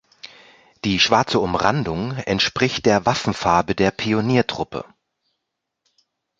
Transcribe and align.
Die 0.83 0.99
schwarze 0.99 1.39
Umrandung 1.39 2.15
entspricht 2.17 2.87
der 2.87 3.05
Waffenfarbe 3.05 3.75
der 3.75 3.91
Pioniertruppe. 3.91 4.83